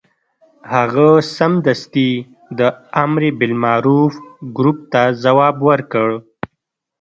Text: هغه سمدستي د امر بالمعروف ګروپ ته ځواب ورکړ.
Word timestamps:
هغه 0.73 1.07
سمدستي 1.35 2.11
د 2.59 2.61
امر 3.03 3.21
بالمعروف 3.39 4.13
ګروپ 4.57 4.79
ته 4.93 5.01
ځواب 5.23 5.55
ورکړ. 5.69 6.09